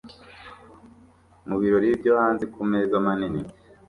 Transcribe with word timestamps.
Mubirori 1.47 1.89
byo 2.01 2.11
hanze 2.21 2.45
kumeza 2.53 2.95
manini 3.05 3.41